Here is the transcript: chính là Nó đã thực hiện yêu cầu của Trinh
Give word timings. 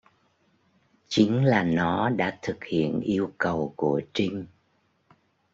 chính 1.07 1.43
là 1.45 1.63
Nó 1.63 2.09
đã 2.09 2.39
thực 2.41 2.63
hiện 2.63 2.99
yêu 2.99 3.31
cầu 3.37 3.73
của 3.77 4.01
Trinh 4.13 4.45